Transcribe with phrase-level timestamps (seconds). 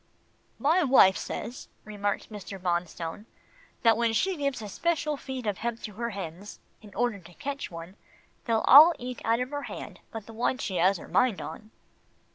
[0.57, 2.59] "My wife says," remarked Mr.
[2.59, 3.27] Bonstone,
[3.83, 7.33] "that when she gives a special feed of hemp to her hens, in order to
[7.35, 7.95] catch one,
[8.45, 11.69] they'll all eat out of her hand but the one she has her mind on."